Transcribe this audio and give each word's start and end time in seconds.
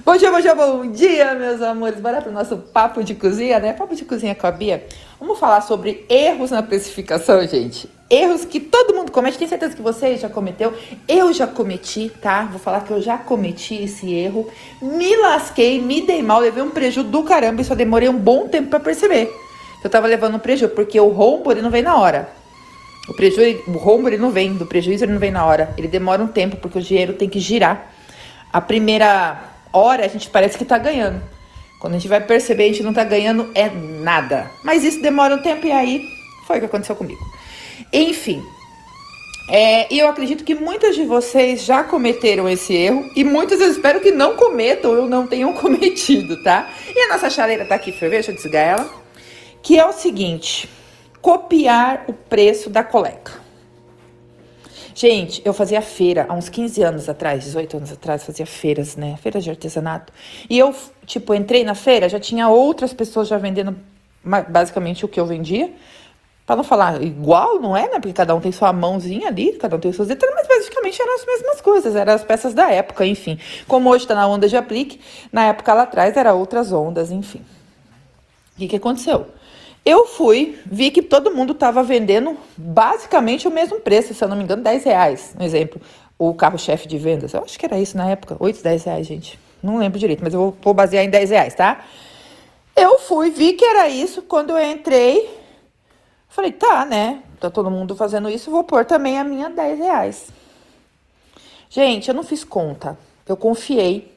Bom 0.00 0.16
dia, 0.16 0.30
bom 0.30 0.40
dia, 0.40 0.54
bom 0.54 0.86
dia, 0.90 1.34
meus 1.34 1.60
amores. 1.60 2.00
Bora 2.00 2.22
para 2.22 2.30
o 2.30 2.32
nosso 2.32 2.56
papo 2.56 3.04
de 3.04 3.14
cozinha, 3.14 3.58
né? 3.58 3.74
Papo 3.74 3.94
de 3.94 4.06
cozinha 4.06 4.34
com 4.34 4.46
a 4.46 4.50
Bia. 4.50 4.86
Vamos 5.20 5.38
falar 5.38 5.60
sobre 5.60 6.06
erros 6.08 6.50
na 6.50 6.62
precificação, 6.62 7.46
gente. 7.46 7.90
Erros 8.08 8.46
que 8.46 8.58
todo 8.58 8.94
mundo 8.94 9.12
comete. 9.12 9.36
Tenho 9.36 9.50
certeza 9.50 9.76
que 9.76 9.82
você 9.82 10.16
já 10.16 10.30
cometeu. 10.30 10.72
Eu 11.06 11.30
já 11.34 11.46
cometi, 11.46 12.10
tá? 12.22 12.44
Vou 12.44 12.58
falar 12.58 12.80
que 12.80 12.90
eu 12.90 13.02
já 13.02 13.18
cometi 13.18 13.82
esse 13.82 14.10
erro. 14.10 14.50
Me 14.80 15.14
lasquei, 15.16 15.78
me 15.78 16.00
dei 16.00 16.22
mal, 16.22 16.40
levei 16.40 16.62
um 16.62 16.70
prejuízo 16.70 17.10
do 17.10 17.22
caramba 17.22 17.60
e 17.60 17.64
só 17.64 17.74
demorei 17.74 18.08
um 18.08 18.18
bom 18.18 18.48
tempo 18.48 18.70
para 18.70 18.80
perceber. 18.80 19.30
Eu 19.84 19.90
tava 19.90 20.06
levando 20.06 20.36
um 20.36 20.38
prejuízo, 20.38 20.74
porque 20.74 20.98
o 20.98 21.08
rombo 21.08 21.52
ele 21.52 21.60
não 21.60 21.70
vem 21.70 21.82
na 21.82 21.98
hora. 21.98 22.30
O 23.10 23.12
prejuízo, 23.12 23.62
o 23.68 23.76
rombo 23.76 24.08
ele 24.08 24.16
não 24.16 24.30
vem, 24.30 24.54
do 24.54 24.64
prejuízo 24.64 25.04
ele 25.04 25.12
não 25.12 25.20
vem 25.20 25.30
na 25.30 25.44
hora. 25.44 25.74
Ele 25.76 25.86
demora 25.86 26.22
um 26.22 26.28
tempo, 26.28 26.56
porque 26.56 26.78
o 26.78 26.82
dinheiro 26.82 27.12
tem 27.12 27.28
que 27.28 27.38
girar. 27.38 27.92
A 28.50 28.60
primeira 28.60 29.51
hora 29.72 30.04
a 30.04 30.08
gente 30.08 30.28
parece 30.30 30.58
que 30.58 30.64
tá 30.64 30.78
ganhando. 30.78 31.22
Quando 31.80 31.94
a 31.94 31.98
gente 31.98 32.08
vai 32.08 32.20
perceber, 32.20 32.64
a 32.64 32.68
gente 32.68 32.82
não 32.82 32.92
tá 32.92 33.02
ganhando 33.02 33.50
é 33.54 33.68
nada. 33.68 34.50
Mas 34.62 34.84
isso 34.84 35.02
demora 35.02 35.34
um 35.34 35.42
tempo 35.42 35.66
e 35.66 35.72
aí 35.72 36.08
foi 36.46 36.58
o 36.58 36.60
que 36.60 36.66
aconteceu 36.66 36.94
comigo. 36.94 37.20
Enfim, 37.92 38.42
é, 39.48 39.92
e 39.92 39.98
eu 39.98 40.08
acredito 40.08 40.44
que 40.44 40.54
muitas 40.54 40.94
de 40.94 41.04
vocês 41.04 41.64
já 41.64 41.82
cometeram 41.82 42.48
esse 42.48 42.72
erro 42.72 43.10
e 43.16 43.24
muitas 43.24 43.60
eu 43.60 43.68
espero 43.68 44.00
que 44.00 44.12
não 44.12 44.36
cometam 44.36 44.92
ou 44.92 45.08
não 45.08 45.26
tenham 45.26 45.52
cometido, 45.58 46.42
tá? 46.42 46.70
E 46.94 47.00
a 47.00 47.08
nossa 47.08 47.28
chaleira 47.28 47.64
tá 47.64 47.74
aqui 47.74 47.90
ferver, 47.90 48.16
deixa 48.16 48.30
eu 48.30 48.36
desligar 48.36 48.64
ela. 48.64 48.90
Que 49.62 49.78
é 49.78 49.84
o 49.84 49.92
seguinte: 49.92 50.68
copiar 51.20 52.04
o 52.06 52.12
preço 52.12 52.70
da 52.70 52.84
coleca. 52.84 53.41
Gente, 54.94 55.40
eu 55.44 55.54
fazia 55.54 55.80
feira 55.80 56.26
há 56.28 56.34
uns 56.34 56.48
15 56.48 56.82
anos 56.82 57.08
atrás, 57.08 57.44
18 57.44 57.76
anos 57.78 57.92
atrás, 57.92 58.24
fazia 58.24 58.46
feiras, 58.46 58.96
né? 58.96 59.16
Feiras 59.22 59.42
de 59.42 59.50
artesanato. 59.50 60.12
E 60.48 60.58
eu, 60.58 60.74
tipo, 61.06 61.34
entrei 61.34 61.64
na 61.64 61.74
feira, 61.74 62.08
já 62.08 62.20
tinha 62.20 62.48
outras 62.48 62.92
pessoas 62.92 63.28
já 63.28 63.38
vendendo 63.38 63.76
basicamente 64.48 65.04
o 65.04 65.08
que 65.08 65.18
eu 65.18 65.26
vendia. 65.26 65.72
Pra 66.44 66.56
não 66.56 66.64
falar 66.64 67.00
igual, 67.02 67.60
não 67.60 67.76
é, 67.76 67.84
né? 67.84 68.00
Porque 68.00 68.12
cada 68.12 68.34
um 68.34 68.40
tem 68.40 68.50
sua 68.50 68.72
mãozinha 68.72 69.28
ali, 69.28 69.52
cada 69.52 69.76
um 69.76 69.78
tem 69.78 69.92
suas 69.92 70.08
detalhes, 70.08 70.34
mas 70.34 70.48
basicamente 70.48 71.00
eram 71.00 71.14
as 71.14 71.24
mesmas 71.24 71.60
coisas, 71.60 71.96
eram 71.96 72.12
as 72.12 72.24
peças 72.24 72.52
da 72.52 72.70
época, 72.70 73.06
enfim. 73.06 73.38
Como 73.68 73.88
hoje 73.88 74.06
tá 74.06 74.14
na 74.14 74.26
onda 74.26 74.48
de 74.48 74.56
aplique, 74.56 75.00
na 75.32 75.46
época 75.46 75.72
lá 75.72 75.82
atrás 75.82 76.16
era 76.16 76.34
outras 76.34 76.72
ondas, 76.72 77.10
enfim. 77.10 77.42
O 78.54 78.58
que, 78.58 78.68
que 78.68 78.76
aconteceu? 78.76 79.26
Eu 79.84 80.06
fui, 80.06 80.58
vi 80.64 80.90
que 80.90 81.02
todo 81.02 81.34
mundo 81.34 81.52
estava 81.52 81.82
vendendo 81.82 82.36
basicamente 82.56 83.48
o 83.48 83.50
mesmo 83.50 83.80
preço, 83.80 84.14
se 84.14 84.22
eu 84.22 84.28
não 84.28 84.36
me 84.36 84.44
engano, 84.44 84.62
10 84.62 84.84
reais. 84.84 85.34
Um 85.38 85.42
exemplo, 85.42 85.80
o 86.16 86.32
carro-chefe 86.34 86.86
de 86.86 86.98
vendas. 86.98 87.32
Eu 87.32 87.42
acho 87.42 87.58
que 87.58 87.66
era 87.66 87.78
isso 87.78 87.96
na 87.96 88.08
época, 88.08 88.36
8, 88.38 88.62
10 88.62 88.84
reais, 88.84 89.06
gente. 89.06 89.38
Não 89.60 89.78
lembro 89.78 89.98
direito, 89.98 90.22
mas 90.22 90.32
eu 90.34 90.40
vou, 90.40 90.56
vou 90.62 90.74
basear 90.74 91.04
em 91.04 91.10
10 91.10 91.30
reais, 91.30 91.54
tá? 91.54 91.84
Eu 92.76 93.00
fui, 93.00 93.30
vi 93.30 93.54
que 93.54 93.64
era 93.64 93.88
isso. 93.88 94.22
Quando 94.22 94.50
eu 94.50 94.72
entrei, 94.72 95.28
falei, 96.28 96.52
tá, 96.52 96.84
né? 96.84 97.22
Tá 97.40 97.50
todo 97.50 97.68
mundo 97.68 97.96
fazendo 97.96 98.30
isso, 98.30 98.52
vou 98.52 98.62
pôr 98.62 98.84
também 98.84 99.18
a 99.18 99.24
minha 99.24 99.50
10 99.50 99.78
reais. 99.78 100.28
Gente, 101.68 102.08
eu 102.08 102.14
não 102.14 102.22
fiz 102.22 102.44
conta. 102.44 102.96
Eu 103.26 103.36
confiei 103.36 104.16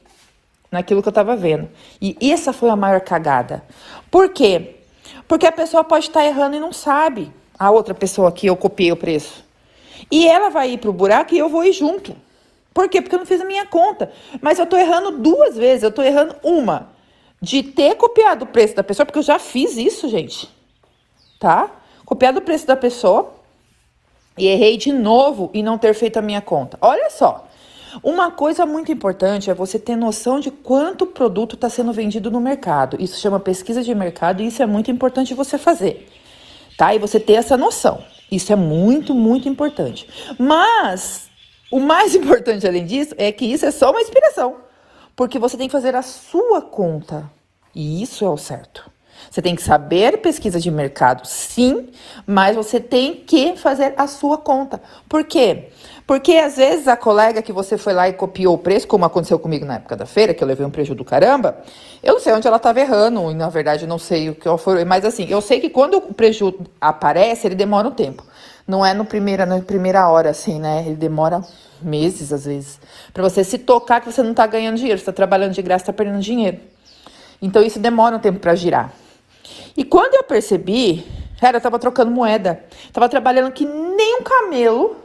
naquilo 0.70 1.02
que 1.02 1.08
eu 1.08 1.12
tava 1.12 1.34
vendo. 1.34 1.68
E 2.00 2.16
essa 2.30 2.52
foi 2.52 2.70
a 2.70 2.76
maior 2.76 3.00
cagada. 3.00 3.64
Por 4.10 4.28
quê? 4.28 4.76
Porque 5.26 5.46
a 5.46 5.52
pessoa 5.52 5.84
pode 5.84 6.06
estar 6.06 6.24
errando 6.24 6.56
e 6.56 6.60
não 6.60 6.72
sabe. 6.72 7.32
A 7.58 7.70
outra 7.70 7.94
pessoa 7.94 8.30
que 8.30 8.46
eu 8.46 8.56
copiei 8.56 8.92
o 8.92 8.96
preço. 8.96 9.44
E 10.10 10.26
ela 10.28 10.50
vai 10.50 10.72
ir 10.72 10.78
para 10.78 10.90
o 10.90 10.92
buraco 10.92 11.34
e 11.34 11.38
eu 11.38 11.48
vou 11.48 11.64
ir 11.64 11.72
junto. 11.72 12.14
Por 12.72 12.88
quê? 12.88 13.00
Porque 13.00 13.14
eu 13.14 13.18
não 13.18 13.26
fiz 13.26 13.40
a 13.40 13.44
minha 13.44 13.64
conta. 13.64 14.12
Mas 14.40 14.58
eu 14.58 14.64
estou 14.64 14.78
errando 14.78 15.12
duas 15.12 15.56
vezes. 15.56 15.82
Eu 15.82 15.88
estou 15.88 16.04
errando 16.04 16.36
uma 16.42 16.94
de 17.40 17.62
ter 17.62 17.94
copiado 17.96 18.44
o 18.44 18.48
preço 18.48 18.74
da 18.74 18.84
pessoa, 18.84 19.06
porque 19.06 19.18
eu 19.18 19.22
já 19.22 19.38
fiz 19.38 19.76
isso, 19.76 20.08
gente. 20.08 20.48
Tá? 21.38 21.70
Copiado 22.04 22.38
o 22.38 22.42
preço 22.42 22.66
da 22.66 22.76
pessoa 22.76 23.32
e 24.36 24.46
errei 24.46 24.76
de 24.76 24.92
novo 24.92 25.50
e 25.54 25.62
não 25.62 25.78
ter 25.78 25.94
feito 25.94 26.18
a 26.18 26.22
minha 26.22 26.40
conta. 26.40 26.78
Olha 26.80 27.10
só. 27.10 27.45
Uma 28.02 28.30
coisa 28.30 28.66
muito 28.66 28.92
importante 28.92 29.50
é 29.50 29.54
você 29.54 29.78
ter 29.78 29.96
noção 29.96 30.40
de 30.40 30.50
quanto 30.50 31.06
produto 31.06 31.54
está 31.54 31.68
sendo 31.68 31.92
vendido 31.92 32.30
no 32.30 32.40
mercado. 32.40 32.96
Isso 33.00 33.20
chama 33.20 33.40
pesquisa 33.40 33.82
de 33.82 33.94
mercado 33.94 34.42
e 34.42 34.46
isso 34.46 34.62
é 34.62 34.66
muito 34.66 34.90
importante 34.90 35.34
você 35.34 35.58
fazer, 35.58 36.08
tá? 36.76 36.94
E 36.94 36.98
você 36.98 37.18
ter 37.18 37.34
essa 37.34 37.56
noção. 37.56 38.02
Isso 38.30 38.52
é 38.52 38.56
muito, 38.56 39.14
muito 39.14 39.48
importante. 39.48 40.08
Mas 40.38 41.30
o 41.70 41.80
mais 41.80 42.14
importante 42.16 42.66
além 42.66 42.84
disso 42.84 43.14
é 43.16 43.30
que 43.32 43.44
isso 43.44 43.66
é 43.66 43.70
só 43.70 43.90
uma 43.90 44.00
inspiração, 44.00 44.56
porque 45.14 45.38
você 45.38 45.56
tem 45.56 45.68
que 45.68 45.72
fazer 45.72 45.94
a 45.94 46.02
sua 46.02 46.60
conta. 46.60 47.30
E 47.74 48.02
isso 48.02 48.24
é 48.24 48.28
o 48.28 48.36
certo. 48.36 48.90
Você 49.30 49.42
tem 49.42 49.54
que 49.54 49.62
saber 49.62 50.18
pesquisa 50.18 50.58
de 50.58 50.70
mercado, 50.70 51.26
sim, 51.26 51.88
mas 52.26 52.56
você 52.56 52.80
tem 52.80 53.14
que 53.14 53.56
fazer 53.56 53.94
a 53.96 54.06
sua 54.06 54.38
conta. 54.38 54.80
Por 55.08 55.24
quê? 55.24 55.68
Porque 56.06 56.34
às 56.34 56.56
vezes 56.56 56.86
a 56.86 56.96
colega 56.96 57.42
que 57.42 57.52
você 57.52 57.76
foi 57.76 57.92
lá 57.92 58.08
e 58.08 58.12
copiou 58.12 58.54
o 58.54 58.58
preço, 58.58 58.86
como 58.86 59.04
aconteceu 59.04 59.38
comigo 59.38 59.64
na 59.64 59.74
época 59.74 59.96
da 59.96 60.06
feira, 60.06 60.32
que 60.32 60.42
eu 60.42 60.46
levei 60.46 60.64
um 60.64 60.70
prejuízo 60.70 60.94
do 60.94 61.04
caramba, 61.04 61.58
eu 62.02 62.14
não 62.14 62.20
sei 62.20 62.32
onde 62.32 62.46
ela 62.46 62.58
estava 62.58 62.80
errando, 62.80 63.30
e 63.30 63.34
na 63.34 63.48
verdade 63.48 63.86
não 63.86 63.98
sei 63.98 64.30
o 64.30 64.34
que 64.34 64.48
foi, 64.58 64.84
mas 64.84 65.04
assim, 65.04 65.26
eu 65.28 65.40
sei 65.40 65.58
que 65.58 65.68
quando 65.68 65.96
o 65.96 66.14
prejuízo 66.14 66.60
aparece, 66.80 67.48
ele 67.48 67.56
demora 67.56 67.88
um 67.88 67.92
tempo. 67.92 68.22
Não 68.66 68.84
é 68.84 68.94
no 68.94 69.04
primeira, 69.04 69.46
na 69.46 69.60
primeira 69.60 70.08
hora, 70.08 70.30
assim, 70.30 70.58
né? 70.58 70.82
Ele 70.86 70.96
demora 70.96 71.40
meses, 71.80 72.32
às 72.32 72.44
vezes. 72.44 72.80
para 73.12 73.22
você 73.22 73.44
se 73.44 73.58
tocar 73.58 74.00
que 74.00 74.10
você 74.10 74.22
não 74.22 74.30
está 74.30 74.46
ganhando 74.46 74.76
dinheiro, 74.76 74.98
você 74.98 75.02
está 75.02 75.12
trabalhando 75.12 75.52
de 75.52 75.62
graça, 75.62 75.82
está 75.82 75.92
perdendo 75.92 76.20
dinheiro. 76.20 76.58
Então 77.40 77.62
isso 77.62 77.78
demora 77.78 78.16
um 78.16 78.18
tempo 78.18 78.40
para 78.40 78.54
girar. 78.54 78.92
E 79.76 79.84
quando 79.84 80.14
eu 80.14 80.24
percebi, 80.24 81.04
cara, 81.40 81.58
eu 81.58 81.60
tava 81.60 81.78
trocando 81.78 82.10
moeda. 82.10 82.64
Tava 82.92 83.08
trabalhando 83.08 83.52
que 83.52 83.64
nem 83.64 84.20
um 84.20 84.22
camelo 84.22 84.96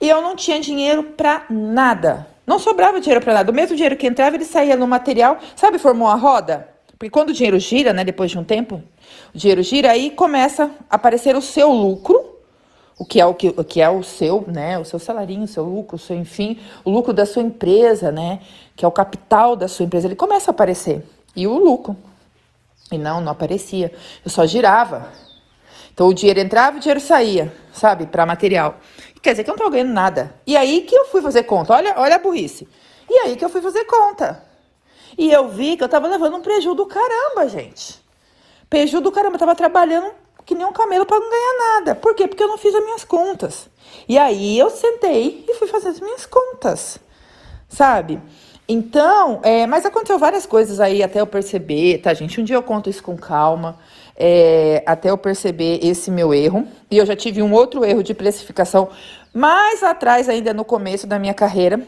e 0.00 0.08
eu 0.08 0.22
não 0.22 0.36
tinha 0.36 0.60
dinheiro 0.60 1.02
para 1.02 1.44
nada. 1.50 2.26
Não 2.46 2.58
sobrava 2.58 3.00
dinheiro 3.00 3.22
para 3.22 3.34
nada. 3.34 3.50
O 3.50 3.54
mesmo 3.54 3.74
dinheiro 3.74 3.96
que 3.96 4.06
entrava, 4.06 4.36
ele 4.36 4.44
saía 4.44 4.76
no 4.76 4.86
material, 4.86 5.38
sabe, 5.56 5.78
formou 5.78 6.08
a 6.08 6.14
roda? 6.14 6.68
Porque 6.98 7.10
quando 7.10 7.30
o 7.30 7.32
dinheiro 7.32 7.58
gira, 7.58 7.92
né, 7.92 8.04
depois 8.04 8.30
de 8.30 8.38
um 8.38 8.44
tempo, 8.44 8.82
o 9.34 9.38
dinheiro 9.38 9.62
gira 9.62 9.90
aí 9.90 10.10
começa 10.10 10.70
a 10.88 10.96
aparecer 10.96 11.36
o 11.36 11.42
seu 11.42 11.70
lucro, 11.70 12.38
o 12.98 13.04
que 13.04 13.20
é 13.20 13.26
o 13.26 13.34
que, 13.34 13.48
o 13.48 13.62
que 13.62 13.80
é 13.80 13.88
o 13.88 14.02
seu, 14.02 14.44
né, 14.48 14.78
o 14.78 14.84
seu 14.84 14.98
salarinho, 14.98 15.44
o 15.44 15.48
seu 15.48 15.62
lucro, 15.62 15.94
o 15.94 15.98
seu, 15.98 16.16
enfim, 16.16 16.58
o 16.84 16.90
lucro 16.90 17.12
da 17.12 17.24
sua 17.24 17.42
empresa, 17.42 18.10
né, 18.10 18.40
que 18.74 18.84
é 18.84 18.88
o 18.88 18.90
capital 18.90 19.54
da 19.54 19.68
sua 19.68 19.84
empresa, 19.84 20.08
ele 20.08 20.16
começa 20.16 20.50
a 20.50 20.52
aparecer. 20.52 21.04
E 21.36 21.46
o 21.46 21.56
lucro. 21.56 21.96
E 22.90 22.98
não, 22.98 23.20
não 23.20 23.32
aparecia. 23.32 23.92
Eu 24.24 24.30
só 24.30 24.46
girava. 24.46 25.12
Então 25.92 26.06
o 26.08 26.14
dinheiro 26.14 26.40
entrava 26.40 26.76
e 26.76 26.78
o 26.78 26.80
dinheiro 26.80 27.00
saía, 27.00 27.52
sabe, 27.72 28.06
para 28.06 28.24
material. 28.24 28.78
Quer 29.20 29.32
dizer 29.32 29.44
que 29.44 29.50
eu 29.50 29.52
não 29.52 29.56
estava 29.56 29.70
ganhando 29.70 29.92
nada. 29.92 30.34
E 30.46 30.56
aí 30.56 30.82
que 30.82 30.94
eu 30.94 31.06
fui 31.06 31.20
fazer 31.20 31.42
conta. 31.42 31.74
Olha, 31.74 31.94
olha 31.96 32.16
a 32.16 32.18
burrice. 32.18 32.68
E 33.10 33.14
aí 33.18 33.36
que 33.36 33.44
eu 33.44 33.48
fui 33.48 33.60
fazer 33.60 33.84
conta. 33.84 34.42
E 35.16 35.30
eu 35.30 35.48
vi 35.48 35.76
que 35.76 35.82
eu 35.82 35.86
estava 35.86 36.06
levando 36.06 36.36
um 36.36 36.40
prejuízo 36.40 36.74
do 36.74 36.86
caramba, 36.86 37.48
gente. 37.48 38.00
Prejuízo 38.70 39.00
do 39.00 39.10
caramba. 39.10 39.34
Eu 39.34 39.40
tava 39.40 39.56
trabalhando 39.56 40.12
que 40.46 40.54
nem 40.54 40.64
um 40.64 40.72
camelo 40.72 41.04
para 41.04 41.18
não 41.18 41.28
ganhar 41.28 41.74
nada. 41.74 41.94
Por 41.94 42.14
quê? 42.14 42.26
Porque 42.26 42.42
eu 42.42 42.48
não 42.48 42.56
fiz 42.56 42.74
as 42.74 42.82
minhas 42.82 43.04
contas. 43.04 43.68
E 44.08 44.16
aí 44.16 44.58
eu 44.58 44.70
sentei 44.70 45.44
e 45.46 45.54
fui 45.54 45.68
fazer 45.68 45.88
as 45.88 46.00
minhas 46.00 46.24
contas, 46.24 46.98
sabe? 47.68 48.18
Então, 48.70 49.40
é, 49.42 49.66
mas 49.66 49.86
aconteceu 49.86 50.18
várias 50.18 50.44
coisas 50.44 50.78
aí 50.78 51.02
até 51.02 51.22
eu 51.22 51.26
perceber, 51.26 51.98
tá, 51.98 52.12
gente? 52.12 52.38
Um 52.38 52.44
dia 52.44 52.56
eu 52.56 52.62
conto 52.62 52.90
isso 52.90 53.02
com 53.02 53.16
calma, 53.16 53.78
é, 54.14 54.82
até 54.84 55.08
eu 55.08 55.16
perceber 55.16 55.80
esse 55.82 56.10
meu 56.10 56.34
erro. 56.34 56.68
E 56.90 56.98
eu 56.98 57.06
já 57.06 57.16
tive 57.16 57.42
um 57.42 57.50
outro 57.54 57.82
erro 57.82 58.02
de 58.02 58.12
precificação 58.12 58.90
mais 59.32 59.82
atrás, 59.82 60.28
ainda 60.28 60.52
no 60.52 60.66
começo 60.66 61.06
da 61.06 61.18
minha 61.18 61.32
carreira, 61.32 61.80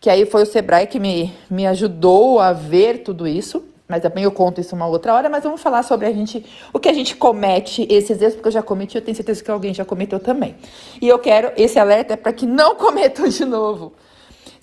que 0.00 0.10
aí 0.10 0.26
foi 0.26 0.42
o 0.42 0.46
Sebrae 0.46 0.88
que 0.88 0.98
me, 0.98 1.32
me 1.48 1.68
ajudou 1.68 2.40
a 2.40 2.52
ver 2.52 3.04
tudo 3.04 3.26
isso. 3.26 3.64
Mas 3.86 4.02
também 4.02 4.24
eu 4.24 4.32
conto 4.32 4.60
isso 4.60 4.74
uma 4.74 4.86
outra 4.86 5.14
hora, 5.14 5.30
mas 5.30 5.44
vamos 5.44 5.62
falar 5.62 5.82
sobre 5.82 6.06
a 6.06 6.12
gente, 6.12 6.44
o 6.74 6.78
que 6.78 6.90
a 6.90 6.92
gente 6.92 7.16
comete 7.16 7.86
esses 7.88 8.20
erros, 8.20 8.34
porque 8.34 8.48
eu 8.48 8.52
já 8.52 8.62
cometi, 8.62 8.96
eu 8.96 9.02
tenho 9.02 9.16
certeza 9.16 9.42
que 9.42 9.50
alguém 9.50 9.72
já 9.72 9.82
cometeu 9.82 10.20
também. 10.20 10.56
E 11.00 11.08
eu 11.08 11.18
quero, 11.18 11.52
esse 11.56 11.78
alerta 11.78 12.12
é 12.12 12.16
para 12.16 12.32
que 12.32 12.44
não 12.44 12.74
cometam 12.76 13.26
de 13.26 13.44
novo. 13.46 13.94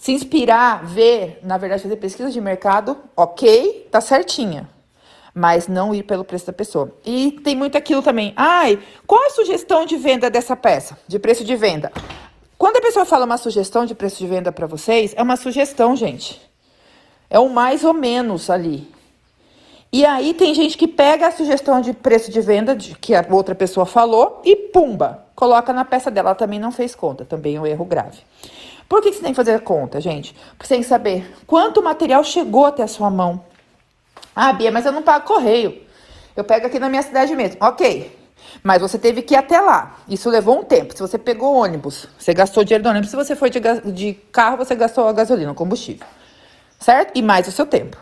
Se 0.06 0.12
inspirar, 0.12 0.86
ver, 0.86 1.40
na 1.42 1.58
verdade, 1.58 1.82
fazer 1.82 1.96
pesquisa 1.96 2.30
de 2.30 2.40
mercado, 2.40 2.96
ok, 3.18 3.88
tá 3.90 4.00
certinha. 4.00 4.70
Mas 5.34 5.68
não 5.68 5.96
ir 5.96 6.04
pelo 6.04 6.24
preço 6.24 6.46
da 6.46 6.54
pessoa. 6.54 6.96
E 7.04 7.32
tem 7.44 7.56
muito 7.56 7.76
aquilo 7.76 8.04
também. 8.04 8.32
Ai, 8.36 8.78
qual 9.08 9.26
a 9.26 9.32
sugestão 9.32 9.84
de 9.84 9.98
venda 9.98 10.30
dessa 10.30 10.56
peça? 10.56 10.96
De 11.08 11.18
preço 11.18 11.44
de 11.44 11.56
venda? 11.56 11.92
Quando 12.56 12.78
a 12.78 12.82
pessoa 12.82 13.04
fala 13.04 13.26
uma 13.26 13.40
sugestão 13.40 13.84
de 13.84 13.96
preço 13.96 14.20
de 14.20 14.28
venda 14.28 14.52
para 14.52 14.68
vocês, 14.68 15.12
é 15.18 15.24
uma 15.24 15.36
sugestão, 15.38 15.96
gente. 15.96 16.40
É 17.28 17.40
um 17.40 17.50
mais 17.50 17.84
ou 17.84 17.92
menos 17.92 18.52
ali. 18.52 18.88
E 19.92 20.06
aí 20.06 20.36
tem 20.36 20.54
gente 20.54 20.78
que 20.78 20.88
pega 20.88 21.26
a 21.26 21.32
sugestão 21.32 21.82
de 21.82 21.94
preço 21.94 22.30
de 22.30 22.42
venda 22.42 22.76
de, 22.76 22.94
que 22.94 23.16
a 23.16 23.26
outra 23.32 23.56
pessoa 23.56 23.88
falou 23.88 24.40
e 24.46 24.56
pumba, 24.56 25.26
coloca 25.36 25.74
na 25.74 25.84
peça 25.84 26.12
dela. 26.12 26.30
Ela 26.30 26.36
também 26.36 26.60
não 26.60 26.72
fez 26.72 26.94
conta, 26.94 27.26
também 27.26 27.56
é 27.56 27.60
um 27.60 27.66
erro 27.66 27.86
grave. 27.86 28.20
Por 28.88 29.02
que 29.02 29.12
você 29.12 29.22
tem 29.22 29.32
que 29.32 29.36
fazer 29.36 29.54
a 29.54 29.60
conta, 29.60 30.00
gente? 30.00 30.36
Porque 30.52 30.68
você 30.68 30.76
tem 30.76 30.82
que 30.82 30.88
saber 30.88 31.34
quanto 31.48 31.82
material 31.82 32.24
chegou 32.24 32.66
até 32.66 32.84
a 32.84 32.88
sua 32.88 33.10
mão. 33.10 33.44
Ah, 34.36 34.54
Bia, 34.54 34.72
mas 34.72 34.86
eu 34.86 34.92
não 34.92 35.02
pago 35.02 35.26
correio. 35.26 35.82
Eu 36.36 36.44
pego 36.44 36.68
aqui 36.68 36.78
na 36.78 36.90
minha 36.90 37.02
cidade 37.02 37.36
mesmo. 37.36 37.58
Ok. 37.62 38.16
Mas 38.62 38.82
você 38.82 38.98
teve 38.98 39.22
que 39.22 39.34
ir 39.34 39.38
até 39.38 39.60
lá. 39.60 39.98
Isso 40.08 40.30
levou 40.30 40.60
um 40.60 40.64
tempo. 40.64 40.94
Se 40.94 41.02
você 41.02 41.18
pegou 41.18 41.56
ônibus, 41.56 42.08
você 42.18 42.34
gastou 42.34 42.64
dinheiro 42.64 42.84
do 42.84 42.90
ônibus. 42.90 43.10
Se 43.10 43.16
você 43.16 43.36
foi 43.36 43.50
de, 43.50 43.60
de 43.92 44.14
carro, 44.32 44.58
você 44.58 44.76
gastou 44.76 45.08
a 45.08 45.14
gasolina, 45.14 45.52
o 45.52 45.56
combustível. 45.56 46.06
Certo? 46.80 47.18
E 47.18 47.22
mais 47.22 47.48
o 47.48 47.52
seu 47.52 47.66
tempo. 47.66 47.98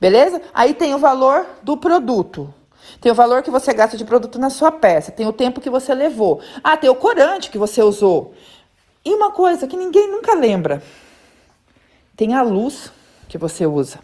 Beleza? 0.00 0.40
Aí 0.54 0.74
tem 0.74 0.94
o 0.94 0.98
valor 0.98 1.46
do 1.62 1.76
produto. 1.76 2.52
Tem 3.00 3.10
o 3.10 3.14
valor 3.14 3.42
que 3.42 3.50
você 3.50 3.72
gasta 3.72 3.96
de 3.96 4.04
produto 4.04 4.38
na 4.38 4.50
sua 4.50 4.72
peça. 4.72 5.12
Tem 5.12 5.26
o 5.26 5.32
tempo 5.32 5.60
que 5.60 5.70
você 5.70 5.94
levou. 5.94 6.40
Ah, 6.62 6.76
tem 6.76 6.90
o 6.90 6.94
corante 6.94 7.50
que 7.50 7.58
você 7.58 7.82
usou. 7.82 8.34
E 9.04 9.12
uma 9.12 9.30
coisa 9.30 9.66
que 9.66 9.76
ninguém 9.76 10.10
nunca 10.10 10.34
lembra: 10.34 10.82
tem 12.16 12.34
a 12.34 12.42
luz 12.42 12.92
que 13.28 13.38
você 13.38 13.66
usa. 13.66 13.98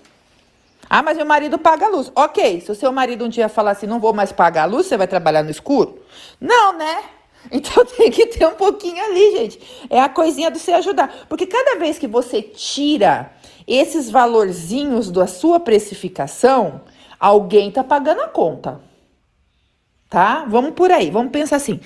Ah, 0.90 1.02
mas 1.02 1.16
meu 1.16 1.26
marido 1.26 1.58
paga 1.58 1.86
a 1.86 1.90
luz. 1.90 2.10
Ok, 2.14 2.62
se 2.62 2.72
o 2.72 2.74
seu 2.74 2.90
marido 2.90 3.24
um 3.24 3.28
dia 3.28 3.48
falar 3.48 3.72
assim, 3.72 3.86
não 3.86 4.00
vou 4.00 4.14
mais 4.14 4.32
pagar 4.32 4.62
a 4.62 4.66
luz, 4.66 4.86
você 4.86 4.96
vai 4.96 5.06
trabalhar 5.06 5.42
no 5.42 5.50
escuro? 5.50 6.02
Não, 6.40 6.76
né? 6.76 7.04
Então 7.52 7.84
tem 7.84 8.10
que 8.10 8.26
ter 8.26 8.46
um 8.46 8.54
pouquinho 8.54 9.02
ali, 9.02 9.30
gente. 9.30 9.86
É 9.88 10.00
a 10.00 10.08
coisinha 10.08 10.50
do 10.50 10.58
se 10.58 10.72
ajudar. 10.72 11.26
Porque 11.28 11.46
cada 11.46 11.78
vez 11.78 11.96
que 11.96 12.08
você 12.08 12.42
tira 12.42 13.32
esses 13.66 14.10
valorzinhos 14.10 15.08
da 15.10 15.26
sua 15.26 15.60
precificação, 15.60 16.80
alguém 17.18 17.70
tá 17.70 17.84
pagando 17.84 18.22
a 18.22 18.28
conta. 18.28 18.80
Tá? 20.08 20.46
Vamos 20.48 20.70
por 20.70 20.90
aí, 20.90 21.10
vamos 21.10 21.30
pensar 21.30 21.56
assim. 21.56 21.80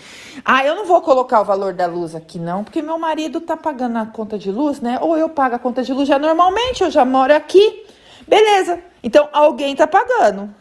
Ah, 0.45 0.65
eu 0.65 0.77
não 0.77 0.85
vou 0.87 1.01
colocar 1.01 1.41
o 1.41 1.45
valor 1.45 1.73
da 1.73 1.87
luz 1.87 2.15
aqui 2.15 2.39
não, 2.39 2.63
porque 2.63 2.81
meu 2.81 2.97
marido 2.97 3.41
tá 3.41 3.57
pagando 3.57 3.99
a 3.99 4.07
conta 4.07 4.39
de 4.39 4.51
luz, 4.51 4.81
né? 4.81 4.99
Ou 5.01 5.17
eu 5.17 5.29
pago 5.29 5.57
a 5.57 5.59
conta 5.59 5.83
de 5.83 5.93
luz 5.93 6.07
já 6.07 6.21
normalmente, 6.21 6.85
eu 6.85 6.91
já 6.91 7.05
moro 7.05 7.35
aqui. 7.35 7.85
Beleza. 8.27 8.79
Então 9.03 9.29
alguém 9.33 9.75
tá 9.75 9.89
pagando. 9.89 10.55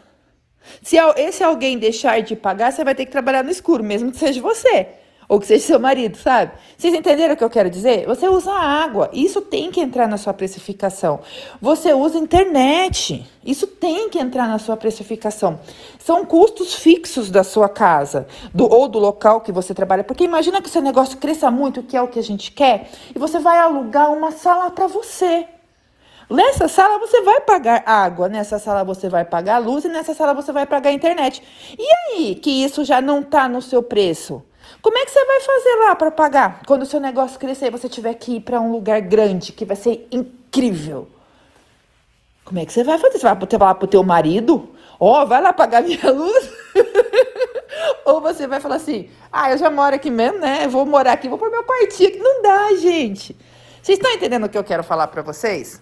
Se 0.82 0.96
esse 1.16 1.44
alguém 1.44 1.78
deixar 1.78 2.20
de 2.22 2.34
pagar, 2.34 2.72
você 2.72 2.82
vai 2.82 2.94
ter 2.94 3.06
que 3.06 3.12
trabalhar 3.12 3.44
no 3.44 3.50
escuro, 3.50 3.84
mesmo 3.84 4.10
que 4.10 4.18
seja 4.18 4.40
você. 4.40 4.88
Ou 5.28 5.38
que 5.40 5.46
seja 5.46 5.64
seu 5.64 5.80
marido, 5.80 6.16
sabe? 6.18 6.52
Vocês 6.76 6.92
entenderam 6.92 7.34
o 7.34 7.36
que 7.36 7.44
eu 7.44 7.50
quero 7.50 7.70
dizer? 7.70 8.06
Você 8.06 8.28
usa 8.28 8.52
água, 8.52 9.08
isso 9.12 9.40
tem 9.40 9.70
que 9.70 9.80
entrar 9.80 10.06
na 10.06 10.16
sua 10.16 10.34
precificação. 10.34 11.20
Você 11.60 11.94
usa 11.94 12.18
internet, 12.18 13.24
isso 13.44 13.66
tem 13.66 14.08
que 14.10 14.18
entrar 14.18 14.48
na 14.48 14.58
sua 14.58 14.76
precificação. 14.76 15.60
São 15.98 16.24
custos 16.24 16.74
fixos 16.74 17.30
da 17.30 17.44
sua 17.44 17.68
casa, 17.68 18.26
do, 18.52 18.70
ou 18.70 18.88
do 18.88 18.98
local 18.98 19.40
que 19.40 19.52
você 19.52 19.72
trabalha. 19.72 20.04
Porque 20.04 20.24
imagina 20.24 20.60
que 20.60 20.68
seu 20.68 20.82
negócio 20.82 21.16
cresça 21.18 21.50
muito, 21.50 21.82
que 21.82 21.96
é 21.96 22.02
o 22.02 22.08
que 22.08 22.18
a 22.18 22.22
gente 22.22 22.50
quer, 22.50 22.90
e 23.14 23.18
você 23.18 23.38
vai 23.38 23.58
alugar 23.58 24.12
uma 24.12 24.32
sala 24.32 24.70
para 24.70 24.86
você. 24.86 25.46
Nessa 26.28 26.66
sala 26.66 26.98
você 26.98 27.20
vai 27.20 27.40
pagar 27.42 27.82
água, 27.84 28.28
nessa 28.28 28.58
sala 28.58 28.84
você 28.84 29.08
vai 29.08 29.24
pagar 29.24 29.58
luz 29.58 29.84
e 29.84 29.88
nessa 29.88 30.14
sala 30.14 30.32
você 30.32 30.50
vai 30.50 30.64
pagar 30.64 30.90
internet. 30.90 31.42
E 31.78 31.86
aí, 31.86 32.34
que 32.34 32.50
isso 32.64 32.84
já 32.84 33.00
não 33.00 33.20
está 33.20 33.48
no 33.48 33.60
seu 33.60 33.82
preço? 33.82 34.42
Como 34.80 34.96
é 34.96 35.04
que 35.04 35.10
você 35.10 35.24
vai 35.24 35.40
fazer 35.40 35.74
lá 35.76 35.94
para 35.94 36.10
pagar? 36.10 36.62
Quando 36.66 36.82
o 36.82 36.86
seu 36.86 37.00
negócio 37.00 37.38
crescer 37.38 37.70
você 37.70 37.88
tiver 37.88 38.14
que 38.14 38.36
ir 38.36 38.40
para 38.40 38.60
um 38.60 38.72
lugar 38.72 39.00
grande, 39.00 39.52
que 39.52 39.64
vai 39.64 39.76
ser 39.76 40.06
incrível. 40.10 41.08
Como 42.44 42.58
é 42.58 42.66
que 42.66 42.72
você 42.72 42.84
vai 42.84 42.98
fazer? 42.98 43.18
Você 43.18 43.26
vai 43.26 43.36
falar 43.58 43.74
pro 43.74 43.86
teu 43.86 44.02
marido? 44.02 44.70
Ó, 44.98 45.22
oh, 45.22 45.26
vai 45.26 45.40
lá 45.40 45.52
pagar 45.52 45.82
minha 45.82 46.10
luz? 46.10 46.50
Ou 48.04 48.20
você 48.20 48.46
vai 48.46 48.60
falar 48.60 48.76
assim, 48.76 49.08
ah, 49.32 49.50
eu 49.50 49.58
já 49.58 49.70
moro 49.70 49.94
aqui 49.94 50.10
mesmo, 50.10 50.38
né? 50.38 50.64
Eu 50.64 50.70
vou 50.70 50.84
morar 50.84 51.12
aqui, 51.12 51.28
vou 51.28 51.38
pôr 51.38 51.50
meu 51.50 51.64
quartinho 51.64 52.08
aqui. 52.08 52.18
Não 52.18 52.42
dá, 52.42 52.74
gente. 52.76 53.36
Vocês 53.82 53.98
estão 53.98 54.12
entendendo 54.12 54.44
o 54.44 54.48
que 54.48 54.58
eu 54.58 54.64
quero 54.64 54.84
falar 54.84 55.08
para 55.08 55.22
vocês? 55.22 55.80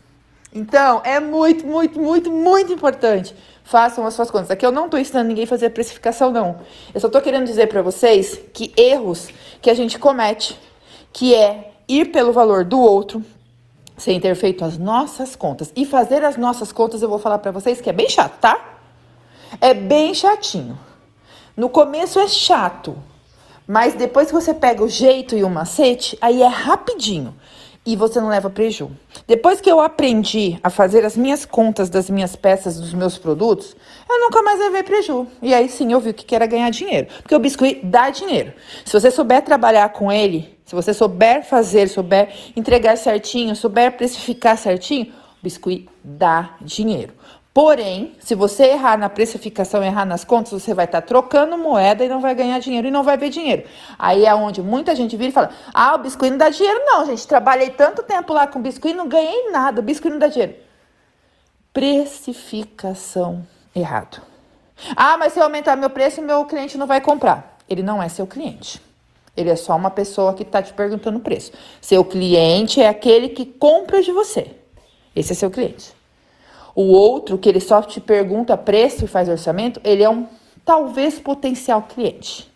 Então, 0.52 1.00
é 1.04 1.20
muito, 1.20 1.66
muito, 1.66 2.00
muito, 2.00 2.30
muito 2.30 2.72
importante. 2.72 3.34
Façam 3.70 4.04
as 4.04 4.14
suas 4.14 4.32
contas. 4.32 4.50
Aqui 4.50 4.66
eu 4.66 4.72
não 4.72 4.86
estou 4.86 4.98
ensinando 4.98 5.28
ninguém 5.28 5.44
a 5.44 5.46
fazer 5.46 5.70
precificação, 5.70 6.32
não. 6.32 6.56
Eu 6.92 7.00
só 7.00 7.06
estou 7.06 7.22
querendo 7.22 7.46
dizer 7.46 7.68
para 7.68 7.80
vocês 7.80 8.36
que 8.52 8.72
erros 8.76 9.28
que 9.62 9.70
a 9.70 9.74
gente 9.74 9.96
comete, 9.96 10.58
que 11.12 11.36
é 11.36 11.70
ir 11.86 12.06
pelo 12.06 12.32
valor 12.32 12.64
do 12.64 12.80
outro, 12.80 13.24
sem 13.96 14.18
ter 14.18 14.34
feito 14.34 14.64
as 14.64 14.76
nossas 14.76 15.36
contas. 15.36 15.72
E 15.76 15.86
fazer 15.86 16.24
as 16.24 16.36
nossas 16.36 16.72
contas, 16.72 17.00
eu 17.00 17.08
vou 17.08 17.20
falar 17.20 17.38
para 17.38 17.52
vocês 17.52 17.80
que 17.80 17.88
é 17.88 17.92
bem 17.92 18.08
chato, 18.08 18.40
tá? 18.40 18.80
É 19.60 19.72
bem 19.72 20.14
chatinho. 20.14 20.76
No 21.56 21.68
começo 21.68 22.18
é 22.18 22.26
chato, 22.26 22.96
mas 23.68 23.94
depois 23.94 24.26
que 24.26 24.34
você 24.34 24.52
pega 24.52 24.82
o 24.82 24.88
jeito 24.88 25.36
e 25.36 25.44
o 25.44 25.48
macete, 25.48 26.18
aí 26.20 26.42
é 26.42 26.48
rapidinho 26.48 27.36
e 27.92 27.96
você 27.96 28.20
não 28.20 28.28
leva 28.28 28.48
preju. 28.48 28.88
Depois 29.26 29.60
que 29.60 29.68
eu 29.68 29.80
aprendi 29.80 30.60
a 30.62 30.70
fazer 30.70 31.04
as 31.04 31.16
minhas 31.16 31.44
contas 31.44 31.90
das 31.90 32.08
minhas 32.08 32.36
peças, 32.36 32.78
dos 32.78 32.94
meus 32.94 33.18
produtos, 33.18 33.74
eu 34.08 34.20
nunca 34.20 34.40
mais 34.42 34.60
levei 34.60 34.84
preju. 34.84 35.26
E 35.42 35.52
aí 35.52 35.68
sim 35.68 35.92
eu 35.92 35.98
vi 35.98 36.10
o 36.10 36.14
que 36.14 36.32
era 36.32 36.46
ganhar 36.46 36.70
dinheiro. 36.70 37.08
Porque 37.20 37.34
o 37.34 37.38
biscuit 37.40 37.80
dá 37.82 38.08
dinheiro. 38.10 38.52
Se 38.84 38.92
você 38.92 39.10
souber 39.10 39.42
trabalhar 39.42 39.88
com 39.88 40.12
ele, 40.12 40.56
se 40.64 40.72
você 40.72 40.94
souber 40.94 41.44
fazer, 41.44 41.88
souber 41.88 42.32
entregar 42.54 42.96
certinho, 42.96 43.56
souber 43.56 43.96
precificar 43.96 44.56
certinho, 44.56 45.06
o 45.06 45.42
biscuit 45.42 45.88
dá 46.04 46.54
dinheiro. 46.60 47.12
Porém, 47.52 48.14
se 48.20 48.36
você 48.36 48.64
errar 48.64 48.96
na 48.96 49.08
precificação, 49.08 49.82
errar 49.82 50.04
nas 50.04 50.22
contas, 50.22 50.52
você 50.52 50.72
vai 50.72 50.84
estar 50.84 51.00
tá 51.00 51.06
trocando 51.06 51.58
moeda 51.58 52.04
e 52.04 52.08
não 52.08 52.20
vai 52.20 52.32
ganhar 52.32 52.60
dinheiro 52.60 52.86
e 52.86 52.90
não 52.92 53.02
vai 53.02 53.16
ver 53.16 53.28
dinheiro. 53.28 53.64
Aí 53.98 54.24
é 54.24 54.32
onde 54.32 54.62
muita 54.62 54.94
gente 54.94 55.16
vira 55.16 55.30
e 55.30 55.32
fala: 55.32 55.50
Ah, 55.74 55.96
o 55.96 55.98
biscoito 55.98 56.30
não 56.32 56.38
dá 56.38 56.48
dinheiro, 56.48 56.80
não, 56.84 57.04
gente. 57.06 57.26
Trabalhei 57.26 57.70
tanto 57.70 58.04
tempo 58.04 58.32
lá 58.32 58.46
com 58.46 58.62
biscoito 58.62 58.94
e 58.94 58.98
não 58.98 59.08
ganhei 59.08 59.50
nada. 59.50 59.80
O 59.80 59.82
biscoito 59.82 60.12
não 60.12 60.20
dá 60.20 60.28
dinheiro. 60.28 60.54
Precificação 61.72 63.44
errado. 63.74 64.22
Ah, 64.94 65.16
mas 65.18 65.32
se 65.32 65.40
eu 65.40 65.44
aumentar 65.44 65.74
meu 65.74 65.90
preço, 65.90 66.22
meu 66.22 66.44
cliente 66.44 66.78
não 66.78 66.86
vai 66.86 67.00
comprar. 67.00 67.58
Ele 67.68 67.82
não 67.82 68.00
é 68.00 68.08
seu 68.08 68.28
cliente. 68.28 68.80
Ele 69.36 69.50
é 69.50 69.56
só 69.56 69.74
uma 69.74 69.90
pessoa 69.90 70.34
que 70.34 70.42
está 70.42 70.62
te 70.62 70.72
perguntando 70.72 71.18
o 71.18 71.20
preço. 71.20 71.52
Seu 71.80 72.04
cliente 72.04 72.80
é 72.80 72.88
aquele 72.88 73.30
que 73.30 73.44
compra 73.44 74.02
de 74.02 74.12
você. 74.12 74.54
Esse 75.14 75.32
é 75.32 75.34
seu 75.34 75.50
cliente. 75.50 75.99
O 76.74 76.82
outro, 76.82 77.38
que 77.38 77.48
ele 77.48 77.60
só 77.60 77.82
te 77.82 78.00
pergunta 78.00 78.56
preço 78.56 79.04
e 79.04 79.08
faz 79.08 79.28
orçamento, 79.28 79.80
ele 79.84 80.02
é 80.02 80.10
um 80.10 80.26
talvez 80.64 81.18
potencial 81.18 81.82
cliente. 81.82 82.50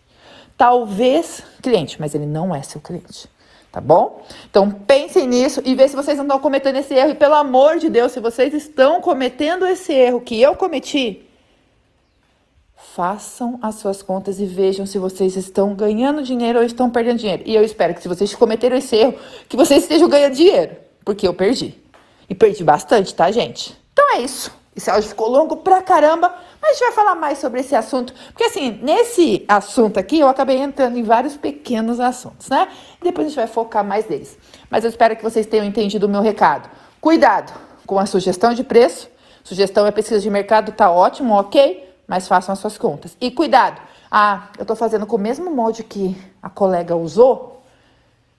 Talvez 0.57 1.43
cliente, 1.61 1.99
mas 1.99 2.15
ele 2.15 2.25
não 2.25 2.55
é 2.55 2.61
seu 2.61 2.79
cliente. 2.79 3.27
Tá 3.71 3.81
bom? 3.81 4.23
Então 4.49 4.71
pensem 4.71 5.27
nisso 5.27 5.61
e 5.65 5.75
vê 5.75 5.85
se 5.85 5.97
vocês 5.97 6.17
não 6.17 6.23
estão 6.23 6.39
cometendo 6.39 6.77
esse 6.77 6.93
erro. 6.93 7.09
E 7.09 7.15
pelo 7.15 7.35
amor 7.35 7.77
de 7.77 7.89
Deus, 7.89 8.13
se 8.13 8.21
vocês 8.21 8.53
estão 8.53 9.01
cometendo 9.01 9.65
esse 9.65 9.91
erro 9.91 10.21
que 10.21 10.41
eu 10.41 10.55
cometi, 10.55 11.25
façam 12.95 13.59
as 13.61 13.75
suas 13.75 14.01
contas 14.01 14.39
e 14.39 14.45
vejam 14.45 14.85
se 14.85 14.97
vocês 14.97 15.35
estão 15.35 15.75
ganhando 15.75 16.23
dinheiro 16.23 16.59
ou 16.59 16.63
estão 16.63 16.89
perdendo 16.89 17.19
dinheiro. 17.19 17.43
E 17.45 17.53
eu 17.53 17.65
espero 17.65 17.93
que 17.93 18.01
se 18.01 18.07
vocês 18.07 18.33
cometeram 18.33 18.77
esse 18.77 18.95
erro, 18.95 19.15
que 19.49 19.57
vocês 19.57 19.83
estejam 19.83 20.07
ganhando 20.07 20.35
dinheiro, 20.35 20.77
porque 21.03 21.27
eu 21.27 21.33
perdi. 21.33 21.75
E 22.29 22.33
perdi 22.33 22.63
bastante, 22.63 23.13
tá, 23.13 23.29
gente? 23.29 23.75
É 24.15 24.21
isso. 24.21 24.49
Esse 24.73 24.89
áudio 24.89 25.09
ficou 25.09 25.29
longo 25.29 25.57
pra 25.57 25.81
caramba, 25.81 26.33
mas 26.61 26.71
a 26.71 26.73
gente 26.73 26.83
vai 26.85 26.91
falar 26.93 27.15
mais 27.15 27.37
sobre 27.37 27.59
esse 27.59 27.75
assunto. 27.75 28.13
Porque 28.27 28.45
assim, 28.45 28.79
nesse 28.81 29.43
assunto 29.45 29.99
aqui, 29.99 30.19
eu 30.19 30.29
acabei 30.29 30.57
entrando 30.57 30.97
em 30.97 31.03
vários 31.03 31.35
pequenos 31.35 31.99
assuntos, 31.99 32.47
né? 32.47 32.69
Depois 33.01 33.27
a 33.27 33.29
gente 33.29 33.35
vai 33.35 33.47
focar 33.47 33.83
mais 33.83 34.05
deles. 34.05 34.37
Mas 34.69 34.85
eu 34.85 34.89
espero 34.89 35.17
que 35.17 35.23
vocês 35.23 35.45
tenham 35.45 35.65
entendido 35.65 36.07
o 36.07 36.09
meu 36.09 36.21
recado. 36.21 36.69
Cuidado 37.01 37.53
com 37.85 37.99
a 37.99 38.05
sugestão 38.05 38.53
de 38.53 38.63
preço. 38.63 39.09
Sugestão 39.43 39.85
é 39.85 39.91
pesquisa 39.91 40.21
de 40.21 40.29
mercado, 40.29 40.71
tá 40.71 40.89
ótimo, 40.89 41.33
ok? 41.33 41.93
Mas 42.07 42.25
façam 42.25 42.53
as 42.53 42.59
suas 42.59 42.77
contas. 42.77 43.17
E 43.19 43.29
cuidado. 43.31 43.81
Ah, 44.09 44.47
eu 44.57 44.65
tô 44.65 44.77
fazendo 44.77 45.05
com 45.05 45.17
o 45.17 45.19
mesmo 45.19 45.51
molde 45.51 45.83
que 45.83 46.17
a 46.41 46.49
colega 46.49 46.95
usou. 46.95 47.61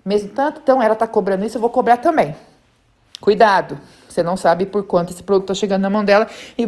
Mesmo 0.02 0.30
tanto, 0.30 0.61
então 0.62 0.83
ela 0.83 0.95
tá 0.95 1.06
cobrando 1.06 1.45
isso, 1.45 1.59
eu 1.59 1.61
vou 1.61 1.71
cobrar 1.71 1.99
também. 1.99 2.35
Cuidado. 3.21 3.78
Você 4.16 4.23
não 4.23 4.35
sabe 4.35 4.64
por 4.64 4.82
quanto 4.85 5.12
esse 5.12 5.23
produto 5.23 5.52
está 5.52 5.61
chegando 5.61 5.82
na 5.82 5.90
mão 5.90 6.02
dela. 6.02 6.26
E 6.56 6.66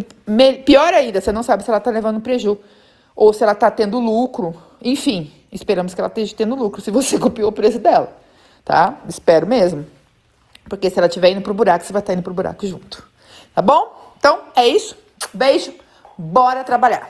pior 0.64 0.92
ainda, 0.92 1.18
você 1.18 1.32
não 1.32 1.42
sabe 1.42 1.64
se 1.64 1.70
ela 1.70 1.78
está 1.78 1.90
levando 1.90 2.20
prejuízo 2.20 2.60
ou 3.16 3.32
se 3.32 3.42
ela 3.42 3.52
está 3.52 3.70
tendo 3.70 3.98
lucro. 3.98 4.54
Enfim, 4.82 5.32
esperamos 5.50 5.94
que 5.94 6.00
ela 6.00 6.08
esteja 6.08 6.34
tendo 6.36 6.54
lucro 6.54 6.82
se 6.82 6.90
você 6.90 7.16
copiou 7.18 7.48
o 7.48 7.52
preço 7.52 7.78
dela, 7.78 8.14
tá? 8.66 8.98
Espero 9.08 9.46
mesmo. 9.46 9.86
Porque 10.68 10.90
se 10.90 10.98
ela 10.98 11.06
estiver 11.06 11.30
indo 11.30 11.40
pro 11.40 11.54
buraco, 11.54 11.86
você 11.86 11.92
vai 11.92 12.00
estar 12.00 12.12
tá 12.12 12.18
indo 12.18 12.22
pro 12.22 12.34
buraco 12.34 12.66
junto. 12.66 13.02
Tá 13.54 13.62
bom? 13.62 14.12
Então, 14.18 14.40
é 14.54 14.68
isso. 14.68 14.94
Beijo. 15.32 15.72
Bora 16.18 16.62
trabalhar. 16.64 17.08